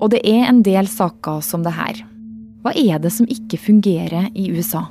Og 0.00 0.14
det 0.14 0.22
er 0.24 0.46
en 0.48 0.62
del 0.64 0.88
saker 0.88 1.42
som 1.44 1.64
det 1.66 1.74
her. 1.76 2.00
Hva 2.64 2.72
er 2.76 3.00
det 3.00 3.12
som 3.12 3.28
ikke 3.28 3.60
fungerer 3.60 4.30
i 4.36 4.48
USA? 4.52 4.86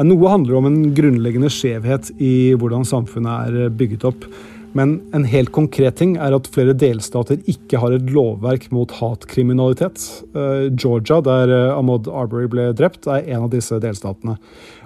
Noe 0.00 0.30
handler 0.32 0.56
om 0.56 0.68
en 0.68 0.78
grunnleggende 0.96 1.50
skjevhet 1.52 2.08
i 2.20 2.54
hvordan 2.56 2.86
samfunnet 2.88 3.50
er 3.50 3.74
bygget 3.76 4.06
opp. 4.08 4.24
Men 4.72 5.00
en 5.12 5.24
helt 5.26 5.50
konkret 5.54 5.96
ting 5.98 6.12
er 6.22 6.34
at 6.36 6.48
flere 6.54 6.76
delstater 6.78 7.40
ikke 7.50 7.80
har 7.82 7.94
et 7.94 8.10
lovverk 8.14 8.68
mot 8.74 8.92
hatkriminalitet. 9.00 10.02
Eh, 10.30 10.68
Georgia, 10.70 11.18
der 11.26 11.50
eh, 11.50 11.72
Ahmad 11.74 12.06
Arbery 12.06 12.46
ble 12.50 12.68
drept, 12.78 13.08
er 13.10 13.26
en 13.26 13.48
av 13.48 13.50
disse 13.54 13.80
delstatene. 13.82 14.36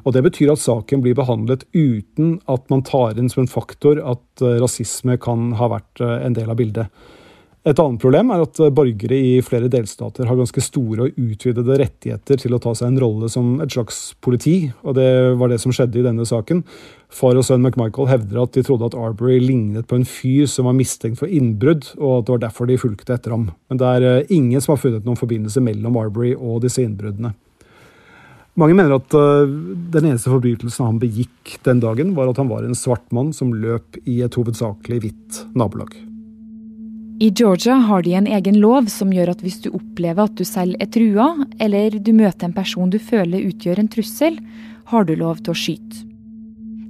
Og 0.04 0.16
Det 0.16 0.24
betyr 0.24 0.54
at 0.54 0.62
saken 0.62 1.04
blir 1.04 1.16
behandlet 1.18 1.66
uten 1.76 2.38
at 2.48 2.64
man 2.72 2.84
tar 2.86 3.20
inn 3.20 3.28
som 3.32 3.44
en 3.44 3.52
faktor 3.52 4.00
at 4.00 4.44
eh, 4.44 4.56
rasisme 4.62 5.18
kan 5.20 5.52
ha 5.60 5.68
vært 5.76 6.00
en 6.00 6.36
del 6.36 6.48
av 6.48 6.60
bildet. 6.60 7.04
Et 7.64 7.78
annet 7.80 7.96
problem 7.96 8.28
er 8.34 8.42
at 8.44 8.58
borgere 8.76 9.16
i 9.16 9.36
flere 9.40 9.70
delstater 9.72 10.28
har 10.28 10.36
ganske 10.36 10.60
store 10.60 11.06
og 11.06 11.14
utvidede 11.16 11.78
rettigheter 11.80 12.36
til 12.42 12.52
å 12.52 12.58
ta 12.60 12.74
seg 12.76 12.90
en 12.90 13.00
rolle 13.00 13.30
som 13.32 13.54
et 13.64 13.72
slags 13.72 14.10
politi, 14.20 14.68
og 14.84 14.98
det 14.98 15.06
var 15.40 15.48
det 15.48 15.62
som 15.62 15.72
skjedde 15.72 16.02
i 16.02 16.04
denne 16.04 16.26
saken. 16.28 16.60
Far 17.08 17.40
og 17.40 17.46
sønn 17.48 17.64
McMichael 17.64 18.10
hevder 18.10 18.42
at 18.42 18.52
de 18.52 18.66
trodde 18.68 18.90
at 18.90 18.98
Arbery 19.00 19.38
lignet 19.40 19.88
på 19.88 19.96
en 19.96 20.04
fyr 20.04 20.44
som 20.50 20.68
var 20.68 20.76
mistenkt 20.76 21.22
for 21.22 21.32
innbrudd, 21.32 21.88
og 21.96 22.18
at 22.18 22.28
det 22.28 22.36
var 22.36 22.44
derfor 22.44 22.68
de 22.68 22.80
fulgte 22.84 23.16
etter 23.16 23.32
ham. 23.32 23.48
Men 23.72 23.80
det 23.80 23.96
er 23.96 24.08
eh, 24.10 24.36
ingen 24.36 24.60
som 24.60 24.76
har 24.76 24.84
funnet 24.84 25.08
noen 25.08 25.20
forbindelse 25.24 25.64
mellom 25.64 25.96
Arbery 26.04 26.36
og 26.36 26.60
disse 26.68 26.84
innbruddene. 26.84 27.32
Mange 28.60 28.76
mener 28.76 29.00
at 29.00 29.16
uh, 29.16 29.48
den 29.48 30.12
eneste 30.12 30.30
forbrytelsen 30.30 30.84
han 30.84 31.00
begikk 31.02 31.56
den 31.66 31.80
dagen, 31.82 32.12
var 32.14 32.28
at 32.30 32.38
han 32.38 32.52
var 32.52 32.62
en 32.62 32.76
svart 32.78 33.08
mann 33.08 33.32
som 33.34 33.56
løp 33.56 33.96
i 34.04 34.20
et 34.22 34.36
hovedsakelig 34.36 35.06
hvitt 35.08 35.46
nabolag. 35.56 35.96
I 37.20 37.30
Georgia 37.30 37.74
har 37.74 38.02
de 38.02 38.14
en 38.14 38.26
egen 38.26 38.56
lov 38.58 38.88
som 38.90 39.12
gjør 39.14 39.30
at 39.36 39.42
hvis 39.44 39.60
du 39.62 39.68
opplever 39.70 40.26
at 40.26 40.34
du 40.34 40.42
selv 40.46 40.74
er 40.82 40.90
trua, 40.90 41.28
eller 41.62 41.94
du 42.02 42.10
møter 42.12 42.48
en 42.48 42.56
person 42.56 42.90
du 42.90 42.98
føler 42.98 43.46
utgjør 43.46 43.78
en 43.78 43.90
trussel, 43.90 44.40
har 44.90 45.06
du 45.06 45.14
lov 45.14 45.38
til 45.44 45.54
å 45.54 45.58
skyte. 45.58 46.02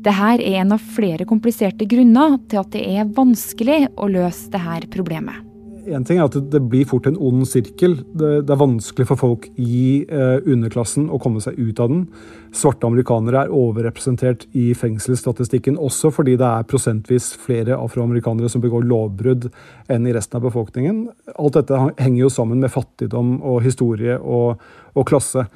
Dette 0.04 0.28
er 0.32 0.42
en 0.60 0.72
av 0.76 0.84
flere 0.96 1.24
kompliserte 1.28 1.84
grunner 1.88 2.38
til 2.48 2.60
at 2.60 2.72
det 2.72 2.84
er 2.88 3.12
vanskelig 3.16 3.86
å 3.96 4.08
løse 4.08 4.48
dette 4.52 4.88
problemet. 4.92 5.53
En 5.84 6.04
ting 6.06 6.18
er 6.18 6.28
at 6.28 6.36
det 6.52 6.60
blir 6.70 6.86
fort 6.88 7.06
en 7.08 7.18
ond 7.20 7.44
sirkel. 7.48 7.98
Det, 8.16 8.46
er 8.48 8.60
vanskelig 8.60 9.06
for 9.10 9.20
folk 9.20 9.48
i 9.60 10.04
eh, 10.08 10.40
underklassen 10.40 11.10
å 11.12 11.20
komme 11.20 11.42
seg 11.44 11.58
ut 11.58 11.82
av 11.82 11.90
den. 11.92 12.06
Svarte 12.54 12.88
amerikanere 12.88 13.44
er 13.44 13.52
overrepresentert 13.54 14.46
i 14.56 14.70
fengselsstatistikken 14.78 15.76
også 15.76 16.12
fordi 16.14 16.38
det 16.40 16.48
er 16.48 16.66
prosentvis 16.70 17.32
flere 17.40 17.76
afroamerikanere 17.76 18.48
som 18.52 18.64
begår 18.64 18.86
lovbrudd 18.88 19.50
enn 19.92 20.08
i 20.08 20.14
resten 20.16 20.40
av 20.40 20.46
befolkningen. 20.48 21.06
Alt 21.36 21.58
dette 21.58 21.80
henger 22.00 22.20
jo 22.22 22.32
sammen 22.32 22.64
med 22.64 22.72
fattigdom 22.72 23.40
og 23.42 23.64
historie 23.66 24.16
og, 24.20 24.62
og 24.94 25.08
klasse. 25.10 25.48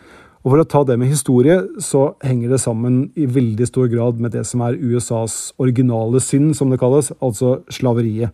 Og 0.44 0.52
For 0.52 0.62
å 0.62 0.68
ta 0.70 0.85
det 0.87 0.99
med 1.00 1.11
historie, 1.11 1.56
så 1.82 2.12
henger 2.25 2.54
det 2.54 2.61
sammen 2.62 3.08
i 3.18 3.26
veldig 3.28 3.66
stor 3.68 3.88
grad 3.90 4.20
med 4.23 4.32
det 4.37 4.44
som 4.49 4.62
er 4.64 4.78
USAs 4.78 5.52
originale 5.61 6.23
synd, 6.23 6.54
som 6.56 6.70
det 6.70 6.78
kalles, 6.80 7.11
altså 7.18 7.58
slaveriet. 7.75 8.32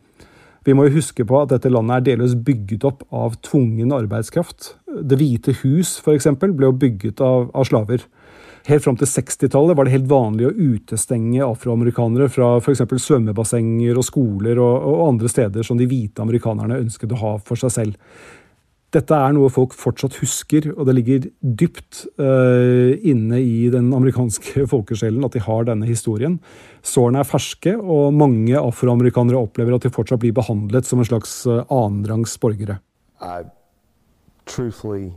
Vi 0.64 0.72
må 0.72 0.86
jo 0.86 0.96
huske 0.96 1.26
på 1.28 1.42
at 1.42 1.50
dette 1.52 1.68
landet 1.72 1.98
er 1.98 2.04
delvis 2.12 2.36
bygget 2.46 2.86
opp 2.88 3.04
av 3.12 3.36
tvungen 3.44 3.92
arbeidskraft. 3.92 4.74
Det 4.88 5.18
hvite 5.20 5.52
hus 5.60 5.98
f.eks. 6.00 6.30
ble 6.40 6.70
jo 6.70 6.76
bygget 6.80 7.20
av, 7.24 7.50
av 7.52 7.68
slaver. 7.68 8.06
Helt 8.64 8.84
fram 8.86 8.96
til 8.96 9.10
60-tallet 9.10 9.76
var 9.76 9.84
det 9.84 9.92
helt 9.92 10.08
vanlig 10.08 10.46
å 10.48 10.54
utestenge 10.54 11.44
afroamerikanere 11.44 12.30
fra 12.32 12.54
f.eks. 12.62 12.80
svømmebassenger 12.80 14.00
og 14.00 14.06
skoler 14.08 14.56
og, 14.56 14.86
og 14.88 15.02
andre 15.10 15.28
steder 15.28 15.66
som 15.68 15.76
de 15.76 15.88
hvite 15.90 16.24
amerikanerne 16.24 16.80
ønsket 16.80 17.12
å 17.12 17.20
ha 17.20 17.34
for 17.44 17.60
seg 17.60 17.74
selv. 17.74 17.98
Dette 18.94 19.16
er 19.18 19.32
noe 19.34 19.50
folk 19.50 19.72
fortsatt 19.74 20.20
husker, 20.20 20.68
og 20.76 20.86
det 20.86 20.94
ligger 20.94 21.24
dypt 21.42 22.04
uh, 22.20 22.94
inne 23.02 23.40
i 23.42 23.66
den 23.72 23.88
amerikanske 23.96 24.64
folkesjelen 24.72 25.26
at 25.26 25.34
de 25.34 25.42
har 25.42 25.66
denne 25.66 25.88
historien. 25.88 26.38
Sårene 26.86 27.24
er 27.24 27.28
ferske, 27.28 27.74
og 27.74 28.14
mange 28.14 28.54
afroamerikanere 28.54 29.40
opplever 29.40 29.74
at 29.74 29.86
de 29.86 29.92
fortsatt 29.94 30.22
blir 30.22 30.36
behandlet 30.36 30.86
som 30.86 31.02
en 31.02 31.10
slags 31.10 31.40
uh, 31.50 31.64
annenrangs 31.66 32.36
borgere. 32.38 32.78
I 33.18 33.50
truthfully 34.46 35.12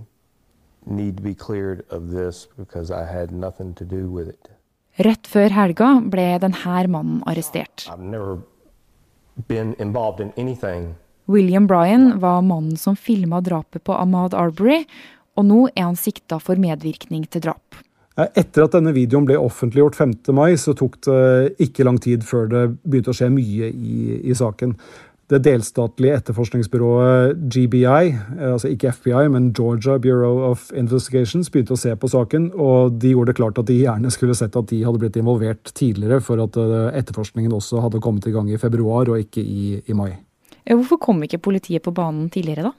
need 0.85 1.17
to 1.17 1.23
be 1.23 1.35
cleared 1.35 1.85
of 1.91 2.09
this 2.09 2.47
because 2.57 2.89
I 2.89 3.05
had 3.05 3.31
nothing 3.31 3.75
to 3.75 3.85
do 3.85 4.09
with 4.09 4.29
it. 4.29 4.49
Rett 4.97 5.27
før 5.29 5.53
helga 5.53 5.91
ble 6.01 6.29
denne 6.41 6.87
mannen 6.89 7.21
arrestert. 7.29 7.85
I've 7.85 8.01
never 8.01 8.39
been 9.47 9.75
involved 9.77 10.19
in 10.19 10.33
anything 10.37 10.95
William 11.27 11.67
Bryan 11.67 12.19
var 12.19 12.41
mannen 12.41 12.77
som 12.79 12.95
filma 12.95 13.41
drapet 13.43 13.83
på 13.83 13.95
Ahmad 13.95 14.35
Arbery, 14.37 14.85
og 15.37 15.45
nå 15.45 15.59
er 15.75 15.89
han 15.89 15.99
sikta 15.99 16.39
for 16.41 16.59
medvirkning 16.59 17.27
til 17.29 17.43
drap. 17.49 17.83
Etter 18.17 18.63
at 18.65 18.73
denne 18.73 18.95
videoen 18.95 19.27
ble 19.27 19.37
offentliggjort 19.37 19.97
5. 19.99 20.13
mai, 20.33 20.55
så 20.57 20.73
tok 20.73 20.95
det 21.05 21.19
ikke 21.67 21.85
lang 21.85 21.99
tid 22.01 22.23
før 22.25 22.47
det 22.49 22.63
begynte 22.81 23.13
å 23.13 23.17
skje 23.17 23.29
mye 23.29 23.69
i, 23.69 23.97
i 24.25 24.37
saken. 24.37 24.73
Det 25.27 25.41
delstatlige 25.43 26.15
etterforskningsbyrået 26.21 27.41
GBI, 27.51 27.83
eh, 27.83 28.51
altså 28.53 28.71
ikke 28.71 28.93
FBI, 28.95 29.25
men 29.33 29.49
Georgia 29.51 29.97
Bureau 29.99 30.39
of 30.47 30.69
Investigations, 30.71 31.51
begynte 31.51 31.75
å 31.75 31.81
se 31.81 31.91
på 31.99 32.09
saken, 32.09 32.53
og 32.55 32.95
de 33.03 33.11
gjorde 33.11 33.33
det 33.33 33.41
klart 33.41 33.59
at 33.59 33.67
de 33.67 33.75
gjerne 33.81 34.11
skulle 34.15 34.37
sett 34.39 34.55
at 34.55 34.71
de 34.71 34.79
hadde 34.87 35.03
blitt 35.03 35.19
involvert 35.19 35.75
tidligere, 35.75 36.23
for 36.23 36.41
at 36.47 36.57
eh, 36.63 36.95
etterforskningen 37.03 37.53
også 37.59 37.83
hadde 37.83 38.01
kommet 38.01 38.25
i 38.25 38.33
gang 38.33 38.47
i 38.49 38.61
februar 38.61 39.11
og 39.11 39.19
ikke 39.27 39.43
i, 39.43 39.81
i 39.83 39.97
mai. 39.99 40.13
Hvorfor 40.67 40.99
kom 40.99 41.23
ikke 41.23 41.41
politiet 41.49 41.85
på 41.85 41.93
banen 41.95 42.27
tidligere, 42.33 42.69
da? 42.69 42.75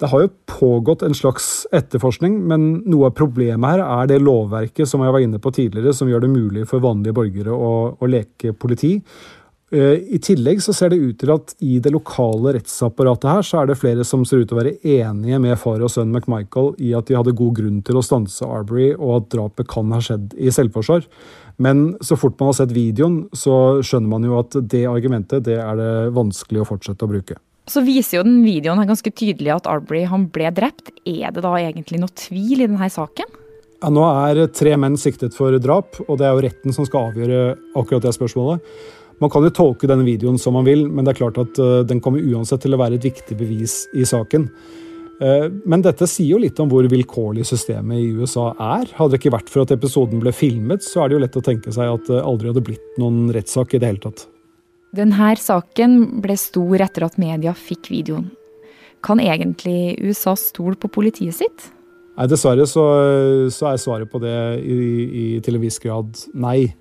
Det 0.00 0.08
har 0.08 0.22
jo 0.22 0.30
pågått 0.48 1.02
en 1.04 1.16
slags 1.16 1.66
etterforskning, 1.76 2.38
men 2.48 2.70
noe 2.88 3.10
av 3.10 3.16
problemet 3.18 3.74
her 3.74 3.82
er 3.84 4.08
det 4.08 4.22
lovverket 4.22 4.88
som 4.88 5.02
jeg 5.04 5.12
var 5.12 5.20
inne 5.20 5.40
på 5.42 5.52
tidligere, 5.52 5.92
som 5.96 6.08
gjør 6.08 6.24
det 6.24 6.32
mulig 6.32 6.64
for 6.70 6.80
vanlige 6.80 7.16
borgere 7.18 7.52
å, 7.52 7.72
å 8.00 8.08
leke 8.08 8.54
politi. 8.56 8.94
Eh, 9.70 10.00
I 10.16 10.18
tillegg 10.24 10.62
så 10.64 10.72
ser 10.74 10.90
det 10.90 10.98
ut 10.98 11.18
til 11.20 11.30
at 11.34 11.52
i 11.62 11.76
det 11.84 11.92
lokale 11.92 12.56
rettsapparatet 12.56 13.28
her, 13.28 13.44
så 13.46 13.60
er 13.60 13.68
det 13.70 13.78
flere 13.78 14.06
som 14.08 14.24
ser 14.26 14.40
ut 14.40 14.48
til 14.50 14.56
å 14.56 14.62
være 14.62 14.78
enige 14.80 15.42
med 15.44 15.60
far 15.60 15.84
og 15.84 15.92
sønn 15.92 16.10
McMichael 16.10 16.72
i 16.82 16.94
at 16.96 17.06
de 17.06 17.18
hadde 17.18 17.36
god 17.38 17.60
grunn 17.60 17.84
til 17.86 18.00
å 18.00 18.04
stanse 18.04 18.48
Arbery, 18.48 18.94
og 18.96 19.18
at 19.20 19.30
drapet 19.36 19.68
kan 19.70 19.92
ha 19.94 20.00
skjedd 20.02 20.32
i 20.40 20.50
selvforsvar. 20.54 21.04
Men 21.60 21.92
så 22.00 22.16
fort 22.16 22.38
man 22.40 22.50
har 22.50 22.56
sett 22.62 22.72
videoen, 22.72 23.26
så 23.36 23.82
skjønner 23.84 24.08
man 24.08 24.24
jo 24.24 24.38
at 24.40 24.56
det 24.72 24.86
argumentet 24.88 25.44
det 25.44 25.58
er 25.60 25.76
det 25.76 25.92
vanskelig 26.16 26.62
å 26.62 26.68
fortsette 26.70 27.04
å 27.04 27.10
bruke. 27.10 27.36
Så 27.70 27.82
viser 27.86 28.18
jo 28.18 28.26
den 28.26 28.40
videoen 28.42 28.80
her 28.80 28.88
ganske 28.88 29.12
tydelig 29.12 29.52
at 29.54 29.68
Arbery 29.70 30.06
han 30.08 30.24
ble 30.32 30.48
drept. 30.56 30.88
Er 31.04 31.34
det 31.34 31.44
da 31.44 31.52
egentlig 31.60 32.00
noe 32.00 32.10
tvil 32.16 32.64
i 32.64 32.66
denne 32.66 32.88
saken? 32.90 33.36
Ja, 33.80 33.92
Nå 33.92 34.06
er 34.08 34.46
tre 34.56 34.72
menn 34.80 34.98
siktet 35.00 35.36
for 35.36 35.54
drap, 35.62 36.00
og 36.06 36.18
det 36.20 36.26
er 36.26 36.34
jo 36.34 36.46
retten 36.48 36.74
som 36.76 36.88
skal 36.88 37.10
avgjøre 37.10 37.44
akkurat 37.78 38.08
det 38.08 38.16
spørsmålet. 38.16 38.64
Man 39.20 39.32
kan 39.32 39.44
jo 39.44 39.52
tolke 39.52 39.88
denne 39.88 40.06
videoen 40.06 40.40
som 40.40 40.56
man 40.56 40.64
vil, 40.64 40.86
men 40.88 41.04
det 41.04 41.12
er 41.12 41.20
klart 41.20 41.38
at 41.40 41.60
uh, 41.60 41.80
den 41.84 42.00
kommer 42.00 42.24
uansett 42.24 42.64
til 42.64 42.72
å 42.72 42.80
være 42.80 42.96
et 42.96 43.04
viktig 43.04 43.36
bevis 43.36 43.82
i 43.92 44.06
saken. 44.08 44.48
Eh, 45.20 45.46
men 45.68 45.82
dette 45.84 46.08
sier 46.08 46.32
jo 46.32 46.40
litt 46.40 46.58
om 46.62 46.70
hvor 46.70 46.86
vilkårlig 46.88 47.44
systemet 47.48 48.00
i 48.00 48.10
USA 48.16 48.50
er. 48.54 48.88
Hadde 48.96 49.14
det 49.14 49.20
ikke 49.20 49.34
vært 49.36 49.52
for 49.52 49.66
at 49.66 49.74
episoden 49.74 50.22
ble 50.22 50.32
filmet, 50.32 50.84
så 50.86 51.02
er 51.02 51.10
det 51.10 51.18
jo 51.18 51.24
lett 51.26 51.40
å 51.40 51.44
tenke 51.44 51.74
seg 51.76 51.92
at 51.92 52.08
det 52.08 52.22
aldri 52.24 52.52
hadde 52.52 52.64
blitt 52.64 53.00
noen 53.00 53.28
rettssak 53.34 53.76
i 53.76 53.82
det 53.82 53.90
hele 53.90 54.04
tatt. 54.06 54.24
Denne 54.96 55.34
saken 55.38 56.22
ble 56.24 56.34
stor 56.40 56.82
etter 56.82 57.06
at 57.06 57.20
media 57.20 57.52
fikk 57.54 57.92
videoen. 57.92 58.30
Kan 59.04 59.20
egentlig 59.22 60.00
USA 60.02 60.34
stole 60.36 60.76
på 60.80 60.90
politiet 60.92 61.36
sitt? 61.36 61.68
Nei, 62.16 62.26
Dessverre 62.28 62.66
så, 62.68 62.82
så 63.52 63.70
er 63.70 63.78
svaret 63.80 64.10
på 64.10 64.20
det 64.20 64.34
i, 64.60 64.80
i, 64.80 65.24
til 65.44 65.56
en 65.56 65.62
viss 65.62 65.78
grad 65.80 66.18
nei. 66.34 66.72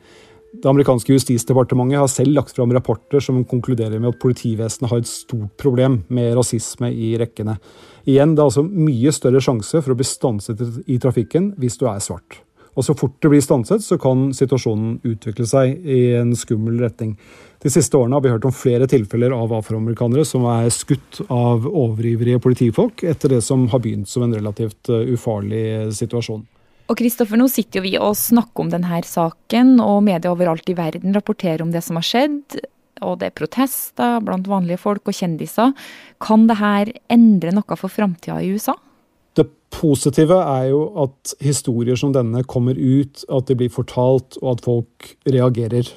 Det 0.49 0.65
amerikanske 0.69 1.13
justisdepartementet 1.13 2.01
har 2.01 2.09
selv 2.09 2.33
lagt 2.33 2.55
fram 2.57 2.73
rapporter 2.73 3.21
som 3.21 3.43
konkluderer 3.45 4.01
med 4.01 4.15
at 4.15 4.21
politivesenet 4.21 4.89
har 4.89 5.03
et 5.03 5.09
stort 5.09 5.53
problem 5.61 6.01
med 6.09 6.33
rasisme 6.39 6.89
i 6.89 7.13
rekkene. 7.21 7.59
Igjen, 8.09 8.33
det 8.33 8.41
er 8.41 8.49
altså 8.49 8.65
mye 8.65 9.13
større 9.13 9.43
sjanse 9.45 9.83
for 9.83 9.93
å 9.93 9.99
bli 9.99 10.07
stanset 10.07 10.63
i 10.89 10.97
trafikken 11.01 11.53
hvis 11.61 11.77
du 11.77 11.85
er 11.91 12.01
svart. 12.01 12.41
Og 12.77 12.85
så 12.85 12.95
fort 12.97 13.17
det 13.21 13.31
blir 13.31 13.43
stanset, 13.43 13.83
så 13.83 13.97
kan 14.01 14.29
situasjonen 14.35 14.99
utvikle 15.07 15.45
seg 15.49 15.83
i 15.83 16.13
en 16.17 16.31
skummel 16.37 16.79
retning. 16.81 17.15
De 17.59 17.71
siste 17.73 17.97
årene 17.97 18.15
har 18.15 18.23
vi 18.23 18.31
hørt 18.31 18.45
om 18.47 18.55
flere 18.55 18.87
tilfeller 18.89 19.33
av 19.35 19.51
afroamerikanere 19.57 20.23
som 20.25 20.45
er 20.47 20.69
skutt 20.73 21.19
av 21.27 21.67
overivrige 21.67 22.39
politifolk 22.41 23.03
etter 23.03 23.35
det 23.35 23.41
som 23.45 23.67
har 23.73 23.83
begynt 23.83 24.09
som 24.09 24.23
en 24.25 24.35
relativt 24.37 24.89
eh, 24.89 25.11
ufarlig 25.11 25.91
situasjon. 25.97 26.45
Og 26.89 26.97
Kristoffer, 26.97 27.37
nå 27.37 27.45
sitter 27.53 27.79
jo 27.79 27.85
vi 27.85 27.93
og 28.01 28.17
snakker 28.17 28.65
om 28.65 28.73
denne 28.73 29.01
saken, 29.05 29.75
og 29.83 30.01
media 30.07 30.33
overalt 30.33 30.69
i 30.71 30.77
verden 30.77 31.13
rapporterer 31.13 31.61
om 31.61 31.73
det 31.73 31.83
som 31.85 31.99
har 31.99 32.07
skjedd 32.07 32.59
og 33.05 33.19
det 33.21 33.29
er 33.29 33.37
protester 33.37 34.19
blant 34.25 34.47
vanlige 34.49 34.81
folk 34.81 35.09
og 35.09 35.15
kjendiser. 35.15 35.73
Kan 36.23 36.47
dette 36.49 36.99
endre 37.11 37.53
noe 37.55 37.79
for 37.79 37.91
framtida 37.91 38.39
i 38.43 38.51
USA? 38.53 38.75
Det 39.37 39.45
positive 39.73 40.39
er 40.41 40.69
jo 40.71 40.81
at 41.05 41.35
historier 41.43 41.99
som 41.99 42.13
denne 42.15 42.43
kommer 42.49 42.77
ut, 42.77 43.23
at 43.29 43.49
de 43.49 43.57
blir 43.59 43.71
fortalt, 43.71 44.39
og 44.41 44.55
at 44.55 44.65
folk 44.65 45.11
reagerer. 45.29 45.91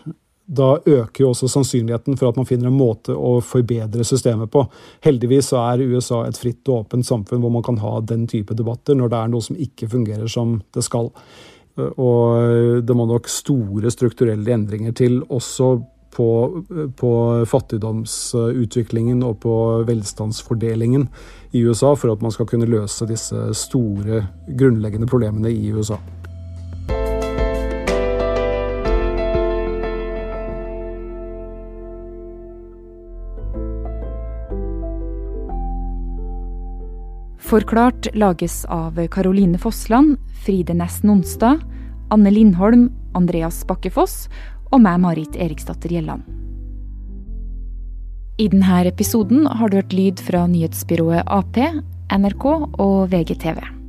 Da 0.53 0.75
øker 0.85 1.25
jo 1.25 1.31
også 1.33 1.49
sannsynligheten 1.49 2.19
for 2.21 2.29
at 2.29 2.37
man 2.37 2.49
finner 2.49 2.69
en 2.69 2.77
måte 2.77 3.15
å 3.17 3.39
forbedre 3.45 4.05
systemet 4.05 4.51
på. 4.53 4.67
Heldigvis 5.05 5.53
så 5.53 5.63
er 5.65 5.85
USA 5.87 6.27
et 6.27 6.37
fritt 6.37 6.69
og 6.69 6.83
åpent 6.83 7.09
samfunn 7.09 7.41
hvor 7.41 7.55
man 7.55 7.65
kan 7.65 7.81
ha 7.81 7.95
den 8.05 8.27
type 8.29 8.57
debatter 8.59 8.99
når 8.99 9.13
det 9.13 9.21
er 9.21 9.33
noe 9.33 9.47
som 9.49 9.57
ikke 9.57 9.89
fungerer 9.95 10.29
som 10.33 10.59
det 10.77 10.85
skal. 10.85 11.09
Og 11.81 12.85
det 12.85 12.97
må 12.97 13.09
nok 13.09 13.31
store 13.33 13.91
strukturelle 13.95 14.53
endringer 14.53 14.93
til, 14.93 15.23
også 15.33 15.79
på, 16.13 16.29
på, 17.01 17.13
fattigdomsutviklingen 17.49 19.23
og 19.25 19.39
på 19.41 19.55
velstandsfordelingen 19.89 21.07
i 21.57 21.65
USA 21.65 21.95
for 21.97 22.13
at 22.13 22.25
man 22.25 22.35
skal 22.35 22.49
kunne 22.51 22.69
løse 22.69 23.09
disse 23.09 23.47
store, 23.57 24.27
grunnleggende 24.49 25.09
problemene 25.09 25.53
i 25.53 25.73
USA. 25.73 25.97
Forklart 37.53 38.07
lages 38.15 38.65
av 38.65 39.07
Caroline 39.09 39.59
Fossland, 39.59 40.17
Fride 40.45 40.73
Næss 40.73 41.03
Nonstad, 41.03 41.61
Anne 42.09 42.31
Lindholm, 42.31 42.87
Andreas 43.13 43.59
Bakkefoss 43.69 44.31
og 44.71 44.81
meg, 44.81 45.03
Marit 45.05 45.37
Eriksdatter 45.37 45.93
Gjelland. 45.93 46.25
I 48.41 48.49
denne 48.49 48.79
episoden 48.89 49.45
har 49.45 49.69
du 49.69 49.77
hørt 49.83 49.93
lyd 49.93 50.25
fra 50.25 50.47
nyhetsbyrået 50.49 51.29
Ap, 51.29 51.61
NRK 52.17 52.49
og 52.81 53.13
VGTV. 53.13 53.82